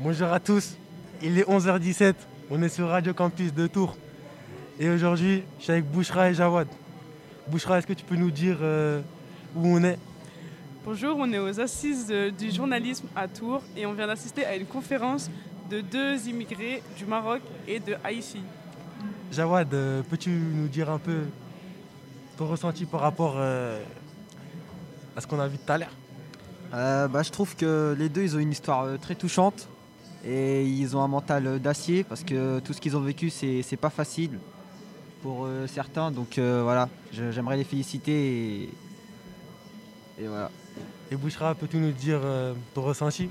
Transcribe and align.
Bonjour 0.00 0.32
à 0.32 0.40
tous, 0.40 0.76
il 1.22 1.38
est 1.38 1.48
11h17, 1.48 2.14
on 2.50 2.62
est 2.62 2.68
sur 2.68 2.88
Radio 2.88 3.12
Campus 3.12 3.52
de 3.52 3.66
Tours. 3.66 3.96
Et 4.80 4.88
aujourd'hui, 4.88 5.44
je 5.58 5.64
suis 5.64 5.72
avec 5.72 5.84
Bouchra 5.84 6.30
et 6.30 6.34
Jawad. 6.34 6.66
Bouchra, 7.46 7.78
est-ce 7.78 7.86
que 7.86 7.92
tu 7.92 8.04
peux 8.04 8.16
nous 8.16 8.30
dire 8.30 8.56
euh, 8.62 9.02
où 9.54 9.66
on 9.66 9.84
est? 9.84 9.98
Bonjour, 10.84 11.16
on 11.18 11.30
est 11.32 11.38
aux 11.38 11.60
assises 11.60 12.08
euh, 12.10 12.30
du 12.30 12.50
journalisme 12.50 13.06
à 13.14 13.28
Tours 13.28 13.62
et 13.76 13.84
on 13.84 13.92
vient 13.92 14.06
d'assister 14.06 14.44
à 14.46 14.56
une 14.56 14.66
conférence 14.66 15.30
de 15.70 15.82
deux 15.82 16.26
immigrés 16.26 16.82
du 16.96 17.04
Maroc 17.04 17.42
et 17.68 17.78
de 17.78 17.94
Haïti. 18.02 18.40
Jawad, 19.30 19.72
euh, 19.74 20.02
peux-tu 20.08 20.30
nous 20.30 20.68
dire 20.68 20.90
un 20.90 20.98
peu 20.98 21.24
ton 22.38 22.46
ressenti 22.46 22.86
par 22.86 23.00
rapport 23.00 23.34
euh, 23.36 23.80
à 25.16 25.20
ce 25.20 25.26
qu'on 25.26 25.38
a 25.38 25.46
vu 25.46 25.58
tout 25.58 25.70
à 25.70 25.78
l'heure? 25.78 25.94
Euh, 26.74 27.08
bah, 27.08 27.22
je 27.22 27.30
trouve 27.30 27.54
que 27.54 27.94
les 27.98 28.08
deux, 28.08 28.22
ils 28.22 28.36
ont 28.36 28.40
une 28.40 28.52
histoire 28.52 28.98
très 28.98 29.14
touchante 29.14 29.68
et 30.24 30.64
ils 30.64 30.96
ont 30.96 31.02
un 31.02 31.08
mental 31.08 31.58
d'acier 31.60 32.04
parce 32.04 32.22
que 32.24 32.60
tout 32.60 32.72
ce 32.72 32.80
qu'ils 32.80 32.96
ont 32.96 33.00
vécu, 33.00 33.30
c'est 33.30 33.62
c'est 33.62 33.76
pas 33.76 33.90
facile 33.90 34.38
pour 35.22 35.46
euh, 35.46 35.66
certains. 35.66 36.10
Donc 36.10 36.38
euh, 36.38 36.62
voilà, 36.62 36.88
j'aimerais 37.12 37.56
les 37.56 37.64
féliciter 37.64 38.12
et, 38.12 38.62
et 40.20 40.26
voilà. 40.26 40.50
Et 41.10 41.16
Bouchra, 41.16 41.54
peux-tu 41.54 41.76
nous 41.76 41.92
dire 41.92 42.20
euh, 42.22 42.54
ton 42.74 42.82
ressenti? 42.82 43.28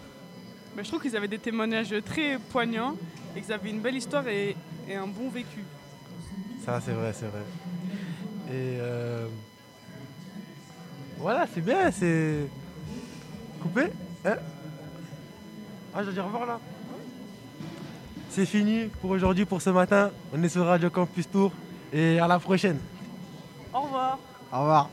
Mais 0.75 0.83
je 0.83 0.89
trouve 0.89 1.02
qu'ils 1.02 1.17
avaient 1.17 1.28
des 1.28 1.39
témoignages 1.39 1.94
très 2.06 2.38
poignants 2.38 2.95
et 3.36 3.42
qu'ils 3.42 3.52
avaient 3.52 3.70
une 3.72 3.81
belle 3.81 3.95
histoire 3.95 4.28
et, 4.28 4.55
et 4.88 4.95
un 4.95 5.08
bon 5.08 5.30
vécu. 5.30 5.64
Ça, 6.64 6.80
c'est 6.80 6.92
vrai, 6.94 7.11
c'est 7.14 7.26
vrai. 7.26 7.42
Et 8.50 8.78
euh, 8.80 9.28
voilà, 11.17 11.48
c'est 11.53 11.61
bien, 11.61 11.89
c'est 11.92 12.48
coupé. 13.61 13.88
hein? 14.26 14.36
Ah, 15.94 16.00
je 16.00 16.03
dois 16.05 16.14
dire 16.14 16.23
au 16.23 16.28
revoir 16.28 16.45
là. 16.45 16.59
C'est 18.34 18.46
fini 18.46 18.86
pour 19.02 19.10
aujourd'hui, 19.10 19.44
pour 19.44 19.62
ce 19.62 19.70
matin. 19.72 20.10
On 20.34 20.42
est 20.42 20.48
sur 20.48 20.66
Radio 20.66 20.90
Campus 20.90 21.30
Tour 21.30 21.52
et 21.92 22.18
à 22.18 22.30
la 22.30 22.40
prochaine. 22.40 22.80
Au 23.73 23.82
revoir. 23.82 24.18
Au 24.54 24.60
revoir. 24.60 24.90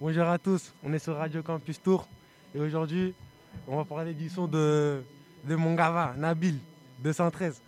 Bonjour 0.00 0.26
à 0.26 0.38
tous, 0.38 0.72
on 0.82 0.92
est 0.94 0.98
sur 0.98 1.16
Radio 1.16 1.42
Campus 1.42 1.80
Tour 1.80 2.08
et 2.54 2.60
aujourd'hui 2.60 3.14
on 3.66 3.76
va 3.76 3.84
parler 3.84 4.14
du 4.14 4.28
son 4.28 4.46
de, 4.46 5.02
de 5.44 5.54
mon 5.54 5.74
gava, 5.74 6.14
Nabil, 6.16 6.58
213. 7.00 7.60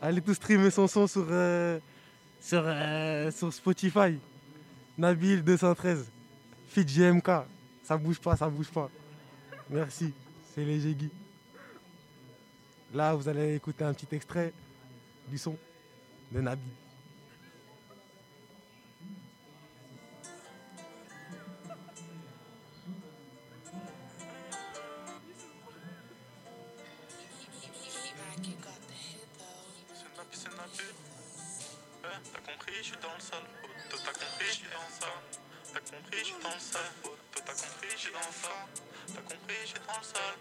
Allez 0.00 0.20
tous 0.20 0.34
streamer 0.34 0.70
son 0.70 0.86
son 0.86 1.06
sur, 1.06 1.26
euh, 1.28 1.78
sur, 2.40 2.62
euh, 2.64 3.30
sur 3.30 3.52
Spotify. 3.52 4.18
Nabil 4.98 5.42
213. 5.42 6.06
Fit 6.68 6.84
GMK. 6.84 7.28
Ça 7.82 7.96
bouge 7.96 8.18
pas, 8.18 8.36
ça 8.36 8.48
bouge 8.48 8.68
pas. 8.68 8.90
Merci, 9.70 10.12
c'est 10.54 10.64
les 10.64 10.94
Guy. 10.94 11.10
Là, 12.94 13.14
vous 13.14 13.28
allez 13.28 13.54
écouter 13.54 13.84
un 13.84 13.92
petit 13.92 14.14
extrait 14.14 14.52
du 15.28 15.38
son 15.38 15.56
de 16.30 16.40
Nabil. 16.40 16.72
Hein, 30.78 32.20
t'as 32.32 32.52
compris, 32.52 32.74
je 32.78 32.82
suis 32.82 32.96
dans 32.96 33.14
le 33.14 33.20
sale. 33.20 33.40
T'as 33.90 34.12
compris, 34.12 34.46
je 34.46 34.52
suis 34.52 34.68
dans 34.68 34.90
ça. 35.00 35.06
T'as 35.72 35.80
compris, 35.80 36.18
je 36.18 36.24
suis 36.24 36.42
dans 36.42 36.50
le 36.50 36.60
sale. 36.60 36.92
T'as 37.32 37.40
compris, 37.40 37.88
je 37.90 37.96
suis 37.96 38.12
dans 38.12 38.32
ça. 38.32 38.48
T'as 39.14 39.22
compris, 39.22 39.56
je 39.62 39.66
suis 39.66 39.80
dans 39.80 39.98
le 39.98 40.04
sale. 40.04 40.36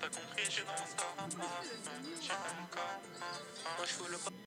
T'as 0.00 0.08
compris, 0.08 0.44
je 0.44 0.50
suis 0.50 0.62
dans 0.64 0.76
ça. 0.76 1.08
J'ai 3.88 4.28